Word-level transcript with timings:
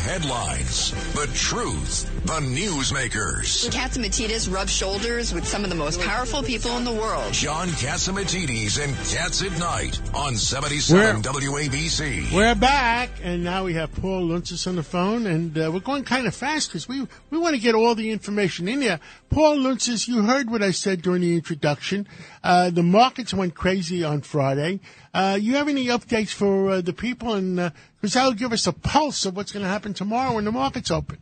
headlines, 0.00 0.92
the 1.12 1.26
truth, 1.34 2.10
the 2.24 2.40
newsmakers. 2.40 3.68
Catsimatidis 3.70 4.52
rubs 4.52 4.72
shoulders 4.72 5.34
with 5.34 5.46
some 5.46 5.62
of 5.62 5.70
the 5.70 5.76
most 5.76 6.00
powerful 6.00 6.42
people 6.42 6.76
in 6.78 6.84
the 6.84 6.92
world. 6.92 7.32
John 7.32 7.68
Catsimatidis 7.68 8.82
and 8.82 8.94
Cats 9.08 9.42
at 9.42 9.58
Night 9.58 10.00
on 10.14 10.36
77 10.36 11.22
We're- 11.22 11.68
WABC. 11.68 12.32
We're 12.32 12.54
back, 12.54 13.10
and 13.22 13.44
now 13.44 13.64
we 13.64 13.74
have 13.74 13.92
Paul 13.92 14.28
Lountzis 14.28 14.66
on 14.66 14.76
the 14.76 14.82
phone, 14.82 15.26
and 15.26 15.56
uh, 15.58 15.70
we're 15.72 15.80
going 15.80 16.04
kind 16.04 16.26
of 16.26 16.34
fast 16.34 16.70
because 16.70 16.88
we, 16.88 17.06
we 17.30 17.38
want 17.38 17.54
to 17.54 17.60
get 17.60 17.74
all 17.74 17.94
the 17.94 18.10
information 18.10 18.68
in 18.68 18.80
there. 18.80 19.00
Paul 19.28 19.58
Lountzis, 19.58 20.08
you 20.08 20.22
heard 20.22 20.50
what 20.50 20.62
I 20.62 20.70
said 20.70 21.02
during 21.02 21.20
the 21.20 21.34
introduction. 21.36 22.08
Uh, 22.42 22.70
the 22.70 22.82
markets 22.82 23.34
went 23.34 23.54
crazy 23.54 24.02
on 24.02 24.22
Friday. 24.22 24.80
Uh, 25.12 25.36
you 25.40 25.56
have 25.56 25.68
any 25.68 25.86
updates 25.86 26.30
for 26.30 26.70
uh, 26.70 26.80
the 26.80 26.92
people? 26.92 27.34
And 27.34 27.72
because 28.00 28.14
that'll 28.14 28.32
give 28.32 28.52
us 28.52 28.66
a 28.66 28.72
pulse 28.72 29.26
of 29.26 29.36
what's 29.36 29.52
going 29.52 29.64
to 29.64 29.68
happen 29.68 29.89
tomorrow 29.94 30.34
when 30.34 30.44
the 30.44 30.52
markets 30.52 30.90
open. 30.90 31.18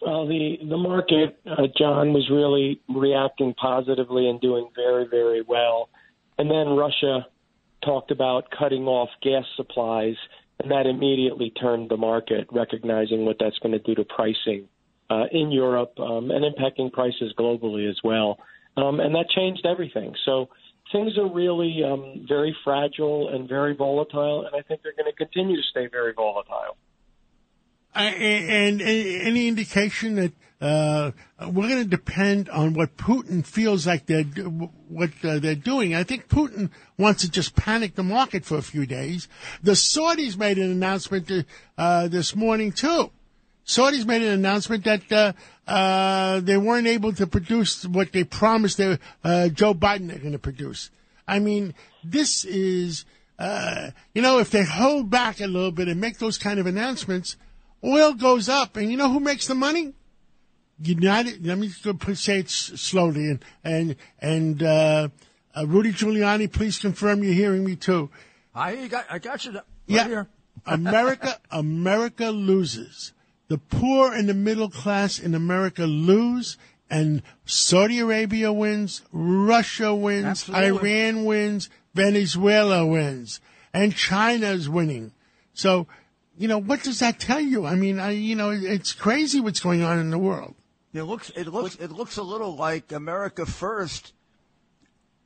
Well, 0.00 0.26
the 0.26 0.58
the 0.68 0.76
market, 0.76 1.38
uh, 1.46 1.68
John, 1.78 2.12
was 2.12 2.28
really 2.28 2.80
reacting 2.88 3.54
positively 3.54 4.28
and 4.28 4.40
doing 4.40 4.68
very, 4.74 5.06
very 5.08 5.42
well. 5.42 5.90
And 6.38 6.50
then 6.50 6.70
Russia 6.76 7.26
talked 7.84 8.10
about 8.10 8.50
cutting 8.50 8.86
off 8.86 9.10
gas 9.22 9.44
supplies, 9.56 10.16
and 10.58 10.72
that 10.72 10.86
immediately 10.86 11.50
turned 11.50 11.88
the 11.88 11.96
market, 11.96 12.48
recognizing 12.50 13.24
what 13.24 13.36
that's 13.38 13.58
going 13.58 13.72
to 13.72 13.78
do 13.78 13.94
to 13.94 14.04
pricing 14.04 14.68
uh, 15.08 15.24
in 15.30 15.52
Europe 15.52 15.92
um, 16.00 16.30
and 16.30 16.44
impacting 16.44 16.90
prices 16.92 17.32
globally 17.38 17.88
as 17.88 17.98
well. 18.02 18.38
Um, 18.76 18.98
and 18.98 19.14
that 19.14 19.28
changed 19.28 19.66
everything. 19.66 20.14
So 20.24 20.48
things 20.90 21.16
are 21.18 21.32
really 21.32 21.82
um, 21.84 22.24
very 22.26 22.56
fragile 22.64 23.28
and 23.28 23.48
very 23.48 23.74
volatile, 23.74 24.46
and 24.46 24.56
I 24.56 24.62
think 24.66 24.82
they're 24.82 24.94
going 24.96 25.10
to 25.10 25.16
continue 25.16 25.56
to 25.56 25.62
stay 25.70 25.86
very 25.86 26.12
volatile. 26.12 26.76
And, 27.94 28.80
and 28.80 28.82
any 28.82 29.48
indication 29.48 30.14
that 30.16 30.32
uh, 30.62 31.10
we're 31.40 31.68
going 31.68 31.82
to 31.82 31.88
depend 31.88 32.48
on 32.48 32.72
what 32.72 32.96
Putin 32.96 33.44
feels 33.44 33.86
like 33.86 34.06
they're 34.06 34.22
what 34.22 35.10
uh, 35.24 35.40
they're 35.40 35.56
doing. 35.56 35.94
I 35.94 36.04
think 36.04 36.28
Putin 36.28 36.70
wants 36.96 37.22
to 37.22 37.30
just 37.30 37.56
panic 37.56 37.96
the 37.96 38.04
market 38.04 38.44
for 38.44 38.58
a 38.58 38.62
few 38.62 38.86
days. 38.86 39.26
The 39.62 39.72
Saudis 39.72 40.38
made 40.38 40.58
an 40.58 40.70
announcement 40.70 41.30
uh, 41.76 42.06
this 42.08 42.36
morning 42.36 42.70
too. 42.70 43.10
Saudis 43.66 44.06
made 44.06 44.22
an 44.22 44.28
announcement 44.28 44.84
that 44.84 45.12
uh, 45.12 45.32
uh, 45.66 46.40
they 46.40 46.56
weren't 46.56 46.86
able 46.86 47.12
to 47.12 47.26
produce 47.26 47.84
what 47.84 48.12
they 48.12 48.24
promised 48.24 48.80
uh, 48.80 48.96
Joe 49.48 49.74
Biden 49.74 50.08
they're 50.08 50.18
going 50.18 50.32
to 50.32 50.38
produce. 50.38 50.90
I 51.26 51.38
mean, 51.38 51.74
this 52.04 52.44
is, 52.44 53.04
uh, 53.38 53.90
you 54.14 54.22
know, 54.22 54.38
if 54.38 54.50
they 54.50 54.64
hold 54.64 55.10
back 55.10 55.40
a 55.40 55.46
little 55.46 55.70
bit 55.70 55.88
and 55.88 56.00
make 56.00 56.18
those 56.18 56.38
kind 56.38 56.58
of 56.58 56.66
announcements, 56.66 57.36
oil 57.84 58.14
goes 58.14 58.48
up. 58.48 58.76
And 58.76 58.90
you 58.90 58.96
know 58.96 59.10
who 59.12 59.20
makes 59.20 59.46
the 59.46 59.54
money? 59.54 59.92
United. 60.80 61.46
Let 61.46 61.58
me 61.58 61.68
say 61.68 62.38
it 62.40 62.50
slowly. 62.50 63.30
And 63.30 63.44
and 63.62 63.96
and 64.20 64.62
uh, 64.62 65.08
uh, 65.56 65.66
Rudy 65.66 65.92
Giuliani, 65.92 66.50
please 66.52 66.78
confirm 66.78 67.22
you're 67.22 67.34
hearing 67.34 67.64
me 67.64 67.76
too. 67.76 68.10
I 68.54 68.86
got, 68.88 69.06
I 69.10 69.18
got 69.18 69.44
you. 69.44 69.52
Right 69.52 69.62
Yeah. 69.86 70.06
here. 70.06 70.28
America, 70.66 71.38
America 71.50 72.30
loses. 72.30 73.12
The 73.48 73.58
poor 73.58 74.12
and 74.12 74.28
the 74.28 74.34
middle 74.34 74.70
class 74.70 75.18
in 75.18 75.34
America 75.34 75.84
lose, 75.84 76.56
and 76.90 77.22
Saudi 77.44 77.98
Arabia 77.98 78.52
wins, 78.52 79.02
Russia 79.12 79.94
wins, 79.94 80.24
Absolutely. 80.48 80.66
Iran 80.68 81.24
wins, 81.24 81.68
Venezuela 81.94 82.86
wins, 82.86 83.40
and 83.74 83.94
China's 83.94 84.68
winning. 84.68 85.12
So, 85.54 85.86
you 86.42 86.48
know, 86.48 86.58
what 86.58 86.82
does 86.82 86.98
that 86.98 87.20
tell 87.20 87.38
you? 87.38 87.66
I 87.66 87.76
mean, 87.76 88.00
I, 88.00 88.10
you 88.10 88.34
know, 88.34 88.50
it's 88.50 88.92
crazy 88.92 89.38
what's 89.38 89.60
going 89.60 89.84
on 89.84 90.00
in 90.00 90.10
the 90.10 90.18
world. 90.18 90.56
It 90.92 91.04
looks, 91.04 91.30
it 91.36 91.46
looks, 91.46 91.76
it 91.76 91.92
looks 91.92 92.16
a 92.16 92.24
little 92.24 92.56
like 92.56 92.90
America 92.90 93.46
first 93.46 94.12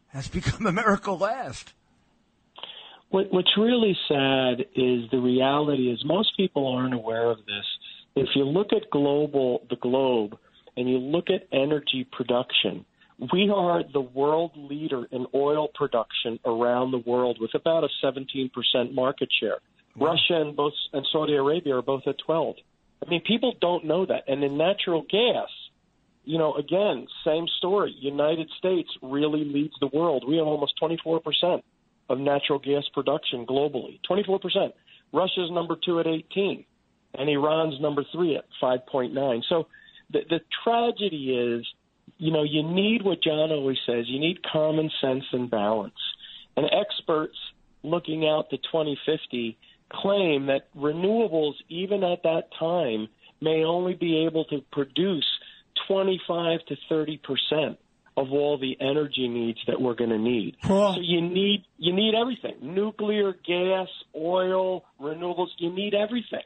has 0.09 0.29
become 0.39 0.67
America 0.67 1.13
last. 1.13 1.73
What, 3.09 3.33
what's 3.33 3.57
really 3.57 3.97
sad 4.07 4.67
is 4.75 5.11
the 5.11 5.19
reality 5.19 5.91
is 5.91 6.05
most 6.05 6.37
people 6.37 6.67
aren't 6.67 6.93
aware 6.93 7.31
of 7.31 7.39
this. 7.39 7.65
If 8.15 8.29
you 8.35 8.45
look 8.45 8.75
at 8.75 8.91
global 8.91 9.63
the 9.71 9.77
globe 9.77 10.37
and 10.77 10.87
you 10.87 10.99
look 10.99 11.31
at 11.31 11.49
energy 11.51 12.07
production, 12.13 12.85
we 13.33 13.49
are 13.49 13.83
the 13.91 14.03
world 14.03 14.51
leader 14.55 15.07
in 15.11 15.25
oil 15.35 15.69
production 15.75 16.39
around 16.45 16.91
the 16.91 17.03
world 17.07 17.39
with 17.41 17.55
about 17.55 17.85
a 17.85 17.89
17% 18.05 18.51
market 18.93 19.31
share. 19.41 19.61
Russia 19.99 20.41
and 20.41 20.55
both 20.55 20.73
and 20.93 21.07
Saudi 21.11 21.35
Arabia 21.35 21.77
are 21.77 21.83
both 21.83 22.03
at 22.07 22.17
12. 22.25 22.57
I 23.05 23.11
mean, 23.11 23.23
people 23.27 23.55
don't 23.61 23.85
know 23.85 24.07
that. 24.07 24.25
And 24.29 24.43
in 24.43 24.57
natural 24.57 25.03
gas, 25.09 25.49
you 26.25 26.39
know, 26.39 26.55
again, 26.55 27.07
same 27.25 27.47
story. 27.59 27.95
United 27.99 28.51
States 28.59 28.91
really 29.01 29.45
leads 29.45 29.75
the 29.81 29.87
world. 29.87 30.25
We 30.29 30.37
have 30.39 30.47
almost 30.47 30.75
24% 30.83 31.63
of 32.09 32.19
natural 32.19 32.59
gas 32.59 32.85
production 32.93 33.47
globally. 33.47 34.01
24%. 34.09 34.73
Russia's 35.13 35.51
number 35.51 35.77
two 35.83 36.01
at 36.01 36.07
18, 36.07 36.65
and 37.15 37.31
Iran's 37.31 37.81
number 37.81 38.05
three 38.13 38.37
at 38.37 38.45
5.9. 38.63 39.43
So 39.49 39.69
the, 40.11 40.21
the 40.29 40.41
tragedy 40.65 41.33
is, 41.37 41.67
you 42.19 42.33
know, 42.33 42.43
you 42.43 42.63
need 42.63 43.03
what 43.03 43.23
John 43.23 43.51
always 43.51 43.79
says 43.87 44.07
you 44.09 44.21
need 44.21 44.39
common 44.43 44.91
sense 45.01 45.25
and 45.33 45.51
balance. 45.51 45.95
And 46.57 46.67
experts 46.67 47.37
looking 47.83 48.27
out 48.27 48.51
to 48.51 48.57
2050 48.57 49.57
claim 49.91 50.47
that 50.47 50.73
renewables, 50.75 51.55
even 51.69 52.03
at 52.05 52.23
that 52.23 52.49
time, 52.59 53.09
may 53.41 53.65
only 53.65 53.95
be 53.95 54.27
able 54.27 54.45
to 54.47 54.63
produce 54.73 55.27
25 55.89 56.65
to 56.67 56.77
30 56.89 57.19
percent 57.19 57.79
of 58.17 58.33
all 58.33 58.59
the 58.59 58.77
energy 58.81 59.29
needs 59.29 59.59
that 59.67 59.81
we're 59.81 59.95
going 59.95 60.11
to 60.11 60.19
need. 60.19 60.57
Paul? 60.63 60.95
So 60.95 61.01
you 61.01 61.21
need 61.21 61.65
you 61.79 61.93
need 61.93 62.15
everything: 62.15 62.55
nuclear, 62.63 63.33
gas, 63.33 63.89
oil, 64.15 64.85
renewables. 65.01 65.49
You 65.59 65.71
need 65.71 65.95
everything. 65.95 66.43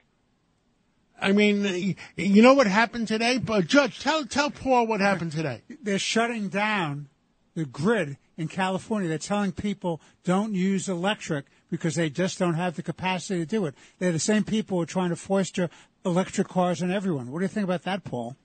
I 1.22 1.32
mean, 1.32 1.96
you 2.16 2.42
know 2.42 2.54
what 2.54 2.66
happened 2.66 3.06
today? 3.06 3.38
But 3.38 3.66
Judge, 3.66 4.00
tell 4.00 4.24
tell 4.24 4.50
Paul 4.50 4.86
what 4.86 5.00
happened 5.00 5.32
today. 5.32 5.62
they're 5.82 5.98
shutting 5.98 6.48
down 6.48 7.08
the 7.54 7.64
grid 7.64 8.16
in 8.36 8.48
California. 8.48 9.08
They're 9.08 9.18
telling 9.18 9.52
people 9.52 10.00
don't 10.24 10.54
use 10.54 10.88
electric 10.88 11.44
because 11.70 11.94
they 11.94 12.10
just 12.10 12.38
don't 12.38 12.54
have 12.54 12.76
the 12.76 12.82
capacity 12.82 13.40
to 13.40 13.46
do 13.46 13.66
it. 13.66 13.74
They're 13.98 14.12
the 14.12 14.18
same 14.18 14.44
people 14.44 14.78
who 14.78 14.82
are 14.82 14.86
trying 14.86 15.10
to 15.10 15.16
foster 15.16 15.70
electric 16.04 16.48
cars 16.48 16.82
on 16.82 16.90
everyone. 16.90 17.30
What 17.30 17.38
do 17.38 17.44
you 17.44 17.48
think 17.48 17.64
about 17.64 17.84
that, 17.84 18.04
Paul? 18.04 18.36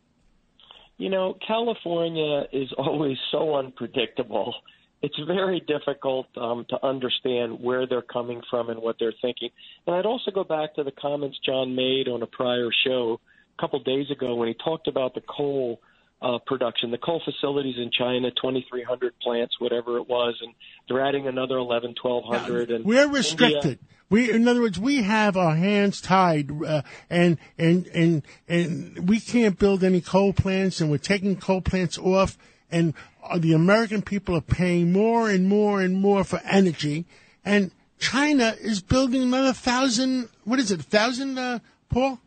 You 0.98 1.10
know, 1.10 1.38
California 1.46 2.44
is 2.54 2.72
always 2.78 3.18
so 3.32 3.56
unpredictable. 3.56 4.54
It's 5.02 5.20
very 5.28 5.60
difficult 5.60 6.28
um, 6.38 6.66
to 6.70 6.84
understand 6.84 7.60
where 7.62 7.86
they're 7.86 8.02
coming 8.02 8.42
from 8.50 8.70
and 8.70 8.82
what 8.82 8.96
they're 9.00 9.14
thinking. 9.22 9.50
And 9.86 9.96
I'd 9.96 10.06
also 10.06 10.32
go 10.32 10.44
back 10.44 10.76
to 10.76 10.84
the 10.84 10.92
comments 10.92 11.38
John 11.46 11.76
made 11.76 12.08
on 12.08 12.24
a 12.24 12.28
prior 12.28 12.70
show 12.86 13.20
a 13.58 13.62
couple 13.62 13.80
days 13.84 14.10
ago 14.10 14.36
when 14.36 14.48
he 14.48 14.56
talked 14.56 14.88
about 14.88 15.14
the 15.14 15.22
coal 15.22 15.80
uh, 16.22 16.40
production, 16.46 16.92
the 16.92 16.98
coal 16.98 17.22
facilities 17.24 17.76
in 17.78 17.92
China, 17.92 18.32
2,300 18.32 19.14
plants, 19.22 19.60
whatever 19.60 19.98
it 19.98 20.08
was, 20.08 20.36
and 20.42 20.54
they're 20.88 21.06
adding 21.06 21.28
another 21.28 21.58
11, 21.58 21.96
1,200. 22.02 22.72
And 22.72 22.86
We're 22.86 23.04
India- 23.04 23.18
restricted. 23.18 23.80
We, 24.10 24.32
in 24.32 24.48
other 24.48 24.62
words, 24.62 24.80
we 24.80 25.02
have 25.02 25.36
our 25.36 25.56
hands 25.56 26.00
tied, 26.00 26.52
uh, 26.64 26.84
and 27.10 27.40
and 27.58 27.88
and 27.88 28.22
and 28.48 29.10
we 29.10 29.20
can't 29.20 29.58
build 29.58 29.84
any 29.84 30.00
coal 30.00 30.32
plants, 30.32 30.80
and 30.80 30.92
we're 30.92 31.00
taking 31.00 31.36
coal 31.38 31.62
plants 31.62 31.98
off, 31.98 32.38
and 32.70 32.94
the 33.40 33.54
American 33.54 34.04
people 34.04 34.36
are 34.36 34.42
paying 34.42 34.92
more 34.92 35.32
and 35.32 35.50
more 35.50 35.82
and 35.82 35.96
more 35.96 36.24
for 36.24 36.40
energy, 36.46 37.06
and 37.44 37.72
China 37.98 38.56
is 38.62 38.80
building 38.80 39.24
another 39.24 39.54
thousand. 39.54 40.30
What 40.44 40.60
is 40.60 40.70
it? 40.70 40.84
Thousand, 40.84 41.40
uh, 41.40 41.60
Paul? 41.90 42.20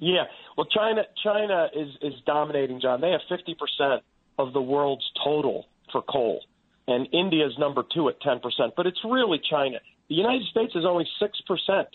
Yeah. 0.00 0.24
Well, 0.56 0.66
China 0.66 1.02
China 1.22 1.68
is 1.74 1.90
is 2.02 2.14
dominating, 2.26 2.80
John. 2.80 3.00
They 3.00 3.10
have 3.10 3.20
50% 3.30 4.00
of 4.38 4.52
the 4.52 4.62
world's 4.62 5.04
total 5.22 5.66
for 5.92 6.02
coal, 6.02 6.40
and 6.88 7.06
India's 7.12 7.56
number 7.58 7.84
two 7.94 8.08
at 8.08 8.20
10%. 8.22 8.40
But 8.76 8.86
it's 8.86 9.00
really 9.04 9.38
China. 9.48 9.78
The 10.08 10.14
United 10.14 10.46
States 10.50 10.72
is 10.74 10.84
only 10.86 11.06
six 11.20 11.38
percent 11.46 11.88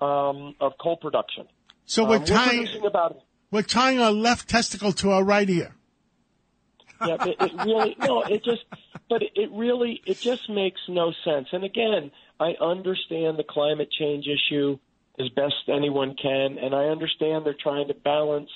um, 0.00 0.54
of 0.60 0.72
coal 0.78 0.96
production. 0.96 1.46
So 1.86 2.02
Um, 2.02 2.08
we're 2.10 2.18
we're 2.18 2.26
tying 2.26 2.84
about 2.84 3.22
we're 3.52 3.62
tying 3.62 4.00
our 4.00 4.12
left 4.12 4.48
testicle 4.48 4.92
to 4.94 5.10
our 5.12 5.22
right 5.24 5.48
ear. 5.48 5.72
yeah, 7.06 7.16
it, 7.24 7.36
it 7.40 7.52
really 7.64 7.96
no, 8.00 8.22
it 8.22 8.42
just 8.44 8.64
but 9.08 9.22
it, 9.22 9.30
it 9.36 9.50
really 9.52 10.02
it 10.04 10.18
just 10.18 10.50
makes 10.50 10.80
no 10.88 11.12
sense. 11.24 11.48
And 11.52 11.62
again, 11.62 12.10
I 12.40 12.54
understand 12.60 13.38
the 13.38 13.44
climate 13.48 13.90
change 13.96 14.26
issue 14.26 14.78
as 15.18 15.28
best 15.30 15.54
anyone 15.68 16.14
can, 16.20 16.58
and 16.58 16.74
I 16.74 16.84
understand 16.84 17.44
they're 17.44 17.54
trying 17.60 17.88
to 17.88 17.94
balance, 17.94 18.50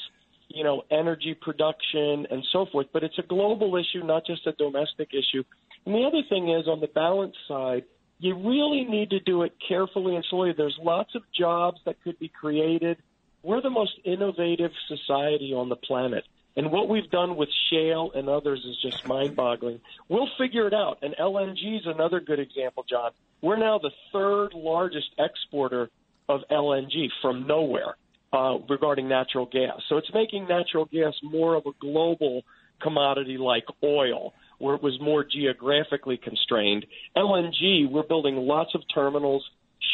you 0.48 0.64
know, 0.64 0.82
energy 0.90 1.34
production 1.40 2.26
and 2.30 2.44
so 2.52 2.66
forth. 2.66 2.88
But 2.92 3.04
it's 3.04 3.18
a 3.18 3.22
global 3.22 3.76
issue, 3.76 4.04
not 4.04 4.26
just 4.26 4.46
a 4.46 4.52
domestic 4.52 5.10
issue. 5.12 5.44
And 5.86 5.94
the 5.94 6.04
other 6.06 6.22
thing 6.28 6.50
is 6.50 6.68
on 6.68 6.80
the 6.80 6.88
balance 6.88 7.36
side, 7.48 7.84
you 8.18 8.34
really 8.36 8.84
need 8.84 9.10
to 9.10 9.20
do 9.20 9.42
it 9.42 9.54
carefully 9.66 10.14
and 10.14 10.24
slowly. 10.28 10.52
There's 10.54 10.78
lots 10.82 11.14
of 11.14 11.22
jobs 11.36 11.80
that 11.86 12.02
could 12.02 12.18
be 12.18 12.28
created. 12.28 12.98
We're 13.42 13.62
the 13.62 13.70
most 13.70 13.92
innovative 14.04 14.72
society 14.88 15.54
on 15.54 15.70
the 15.70 15.76
planet. 15.76 16.24
And 16.56 16.70
what 16.70 16.88
we've 16.88 17.10
done 17.10 17.36
with 17.36 17.48
shale 17.70 18.10
and 18.14 18.28
others 18.28 18.62
is 18.66 18.76
just 18.82 19.06
mind 19.06 19.36
boggling. 19.36 19.80
We'll 20.08 20.28
figure 20.36 20.66
it 20.66 20.74
out. 20.74 20.98
And 21.00 21.14
LNG 21.16 21.78
is 21.78 21.86
another 21.86 22.20
good 22.20 22.40
example, 22.40 22.84
John. 22.88 23.12
We're 23.40 23.56
now 23.56 23.78
the 23.78 23.92
third 24.12 24.52
largest 24.52 25.08
exporter 25.18 25.88
of 26.30 26.42
LNG 26.50 27.08
from 27.20 27.46
nowhere 27.46 27.96
uh, 28.32 28.58
regarding 28.68 29.08
natural 29.08 29.46
gas. 29.46 29.80
So 29.88 29.96
it's 29.96 30.10
making 30.14 30.46
natural 30.48 30.84
gas 30.86 31.14
more 31.22 31.54
of 31.56 31.66
a 31.66 31.72
global 31.80 32.42
commodity 32.80 33.36
like 33.36 33.64
oil, 33.82 34.32
where 34.58 34.74
it 34.74 34.82
was 34.82 34.98
more 35.00 35.24
geographically 35.24 36.16
constrained. 36.16 36.86
LNG, 37.16 37.90
we're 37.90 38.02
building 38.02 38.36
lots 38.36 38.70
of 38.74 38.82
terminals, 38.94 39.44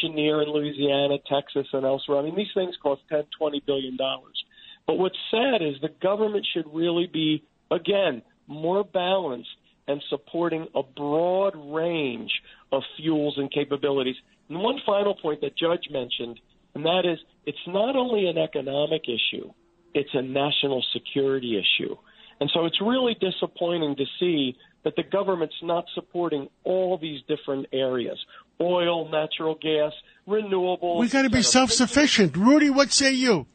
Cheniere 0.01 0.43
in 0.43 0.49
Louisiana, 0.49 1.17
Texas, 1.27 1.67
and 1.73 1.85
elsewhere. 1.85 2.19
I 2.19 2.23
mean, 2.23 2.35
these 2.35 2.53
things 2.53 2.75
cost 2.81 3.01
10, 3.09 3.23
20 3.37 3.63
billion 3.65 3.97
dollars. 3.97 4.43
But 4.85 4.97
what's 4.97 5.17
sad 5.31 5.61
is 5.61 5.75
the 5.81 5.89
government 6.01 6.47
should 6.53 6.65
really 6.71 7.09
be, 7.11 7.43
again, 7.71 8.21
more 8.47 8.83
balanced 8.83 9.49
and 9.87 10.01
supporting 10.09 10.67
a 10.75 10.83
broad 10.83 11.53
range 11.73 12.31
of 12.71 12.83
fuels 12.97 13.35
and 13.37 13.51
capabilities. 13.51 14.15
And 14.49 14.59
one 14.59 14.79
final 14.85 15.15
point 15.15 15.41
that 15.41 15.57
Judge 15.57 15.89
mentioned, 15.89 16.39
and 16.75 16.85
that 16.85 17.03
is 17.05 17.19
it's 17.45 17.57
not 17.67 17.95
only 17.95 18.27
an 18.27 18.37
economic 18.37 19.03
issue, 19.07 19.51
it's 19.93 20.09
a 20.13 20.21
national 20.21 20.83
security 20.93 21.57
issue. 21.57 21.95
And 22.39 22.51
so 22.53 22.65
it's 22.65 22.79
really 22.81 23.15
disappointing 23.19 23.95
to 23.95 24.05
see 24.19 24.55
that 24.83 24.95
the 24.95 25.03
government's 25.03 25.55
not 25.63 25.85
supporting 25.95 26.49
all 26.63 26.97
these 26.97 27.21
different 27.27 27.67
areas 27.73 28.17
oil, 28.59 29.07
natural 29.09 29.55
gas, 29.61 29.91
renewables. 30.27 30.99
We've 30.99 31.11
got 31.11 31.23
to 31.23 31.29
be 31.29 31.43
self 31.43 31.71
sufficient. 31.71 32.35
Rudy, 32.35 32.69
what 32.69 32.91
say 32.91 33.11
you? 33.11 33.45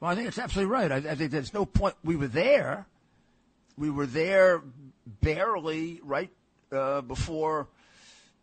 Well, 0.00 0.10
I 0.10 0.14
think 0.14 0.28
it's 0.28 0.38
absolutely 0.38 0.72
right. 0.72 0.90
I, 0.90 0.96
I 0.96 1.14
think 1.14 1.30
there's 1.30 1.54
no 1.54 1.64
point. 1.64 1.94
We 2.02 2.16
were 2.16 2.26
there. 2.26 2.86
We 3.76 3.88
were 3.90 4.06
there 4.06 4.62
barely 5.20 6.00
right 6.02 6.30
uh, 6.72 7.02
before. 7.02 7.68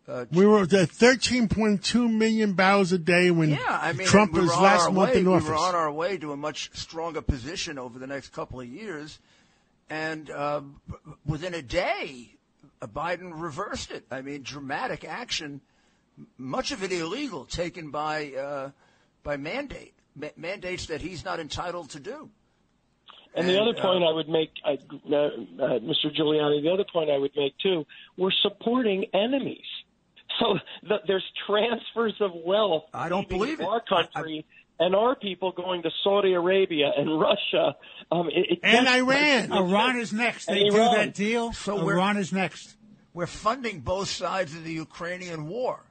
Uh, 0.08 0.26
We 0.32 0.46
were 0.46 0.62
at 0.64 0.70
13.2 0.70 2.12
million 2.12 2.54
barrels 2.54 2.92
a 2.92 2.98
day 2.98 3.30
when 3.32 3.52
yeah, 3.52 3.60
I 3.82 3.94
mean, 3.94 4.08
Trump 4.08 4.34
we 4.34 4.40
was 4.42 4.50
last 4.50 4.86
our 4.88 4.92
month 4.92 5.14
way, 5.14 5.20
in 5.20 5.30
we 5.30 5.36
office. 5.36 5.48
were 5.50 5.56
on 5.56 5.76
our 5.76 5.92
way 5.92 6.18
to 6.18 6.32
a 6.32 6.38
much 6.38 6.72
stronger 6.74 7.22
position 7.22 7.78
over 7.78 8.00
the 8.00 8.08
next 8.08 8.30
couple 8.30 8.60
of 8.60 8.68
years, 8.68 9.20
and 9.90 10.30
uh, 10.32 10.62
within 11.26 11.54
a 11.54 11.62
day, 11.62 12.34
uh, 12.82 12.88
Biden 12.88 13.32
reversed 13.40 13.92
it. 13.92 14.06
I 14.10 14.22
mean, 14.22 14.42
dramatic 14.42 15.06
action, 15.06 15.62
much 16.38 16.72
of 16.72 16.84
it 16.84 16.92
illegal, 16.92 17.46
taken 17.46 17.92
by 17.92 18.32
uh, 18.34 18.72
by 19.24 19.38
mandate 19.38 19.94
ma- 20.16 20.28
mandates 20.38 20.88
that 20.88 21.02
he's 21.02 21.24
not 21.24 21.40
entitled 21.40 21.92
to 21.92 22.00
do. 22.00 22.30
And 23.36 23.48
the 23.48 23.60
And, 23.60 23.70
other 23.70 23.80
point 23.80 24.04
I 24.04 24.12
would 24.12 24.28
make, 24.28 24.50
uh, 24.66 24.72
uh, 24.72 25.30
Mr. 25.86 26.10
Giuliani, 26.18 26.64
the 26.64 26.72
other 26.74 26.86
point 26.92 27.12
I 27.12 27.18
would 27.20 27.32
make 27.36 27.56
too, 27.60 27.86
we're 28.18 28.32
supporting 28.32 29.06
enemies. 29.14 29.68
So 30.40 30.58
the, 30.84 30.98
there's 31.08 31.24
transfers 31.48 32.14
of 32.22 32.32
wealth. 32.46 32.84
I 32.94 33.10
don't 33.10 33.22
leaving 33.32 33.38
believe 33.38 33.60
it. 33.62 33.66
Our 33.66 33.82
country 33.82 34.46
and 34.80 34.96
our 34.96 35.16
people 35.16 35.52
going 35.52 35.82
to 35.84 35.90
Saudi 36.04 36.34
Arabia 36.34 36.92
and 36.96 37.20
Russia. 37.20 37.76
Um, 38.12 38.28
it, 38.30 38.52
it 38.52 38.60
And 38.64 38.86
just- 38.86 38.98
Iran. 38.98 39.52
Iran 39.52 39.98
is 40.00 40.14
next. 40.14 40.46
They 40.46 40.62
And 40.62 40.72
do 40.72 40.78
that 40.78 41.14
deal. 41.14 41.52
So 41.54 41.84
we're- 41.84 41.98
Iran 41.98 42.18
is 42.18 42.32
next. 42.32 42.78
We're 43.14 43.26
funding 43.28 43.80
both 43.82 44.08
sides 44.08 44.54
of 44.56 44.64
the 44.64 44.72
Ukrainian 44.72 45.48
war. 45.48 45.84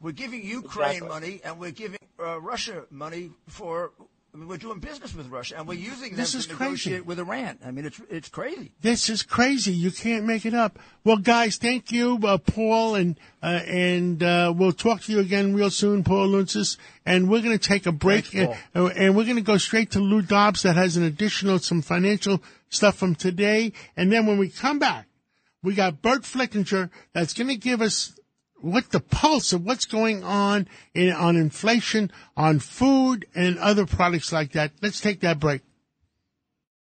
We're 0.00 0.12
giving 0.12 0.44
Ukraine 0.44 0.90
Exactly. 1.02 1.08
money 1.08 1.40
and 1.44 1.58
we're 1.58 1.70
giving 1.72 1.98
uh, 2.18 2.40
Russia 2.40 2.84
money 2.90 3.30
for. 3.46 3.92
I 4.34 4.36
mean, 4.36 4.46
we're 4.46 4.58
doing 4.58 4.78
business 4.78 5.14
with 5.14 5.28
Russia 5.28 5.56
and 5.56 5.66
we're 5.66 5.78
using 5.78 6.14
This 6.14 6.32
to 6.32 6.38
is 6.38 6.46
crazy. 6.46 7.00
with 7.00 7.18
Iran. 7.18 7.58
I 7.64 7.70
mean, 7.70 7.86
it's 7.86 8.00
it's 8.10 8.28
crazy. 8.28 8.72
This 8.82 9.08
is 9.08 9.22
crazy. 9.22 9.72
You 9.72 9.90
can't 9.90 10.26
make 10.26 10.44
it 10.44 10.52
up. 10.52 10.78
Well, 11.02 11.16
guys, 11.16 11.56
thank 11.56 11.90
you, 11.90 12.18
uh, 12.22 12.36
Paul, 12.36 12.94
and 12.94 13.18
uh, 13.42 13.60
and 13.66 14.22
uh, 14.22 14.52
we'll 14.54 14.72
talk 14.72 15.00
to 15.02 15.12
you 15.12 15.20
again 15.20 15.54
real 15.54 15.70
soon, 15.70 16.04
Paul 16.04 16.28
Lountzis. 16.28 16.76
And 17.06 17.30
we're 17.30 17.40
going 17.40 17.58
to 17.58 17.68
take 17.68 17.86
a 17.86 17.92
break, 17.92 18.26
Thanks, 18.26 18.58
and, 18.74 18.84
uh, 18.84 18.88
and 18.88 19.16
we're 19.16 19.24
going 19.24 19.36
to 19.36 19.42
go 19.42 19.56
straight 19.56 19.92
to 19.92 19.98
Lou 19.98 20.20
Dobbs 20.20 20.62
that 20.62 20.76
has 20.76 20.96
an 20.98 21.04
additional 21.04 21.58
some 21.58 21.80
financial 21.80 22.42
stuff 22.68 22.96
from 22.96 23.14
today. 23.14 23.72
And 23.96 24.12
then 24.12 24.26
when 24.26 24.36
we 24.36 24.50
come 24.50 24.78
back, 24.78 25.06
we 25.62 25.74
got 25.74 26.02
Burt 26.02 26.22
Flickinger 26.22 26.90
that's 27.14 27.32
going 27.32 27.48
to 27.48 27.56
give 27.56 27.80
us 27.80 28.17
what 28.60 28.90
the 28.90 29.00
pulse 29.00 29.52
of 29.52 29.64
what's 29.64 29.84
going 29.84 30.24
on 30.24 30.68
in, 30.94 31.12
on 31.12 31.36
inflation, 31.36 32.10
on 32.36 32.58
food, 32.58 33.26
and 33.34 33.58
other 33.58 33.86
products 33.86 34.32
like 34.32 34.52
that. 34.52 34.72
Let's 34.82 35.00
take 35.00 35.20
that 35.20 35.38
break. 35.38 35.62